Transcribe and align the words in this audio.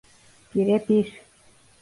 Bire 0.55 0.85
bir. 0.89 1.21